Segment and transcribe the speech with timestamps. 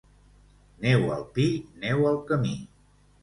[0.85, 1.45] Neu al pi,
[1.85, 2.55] neu al camí.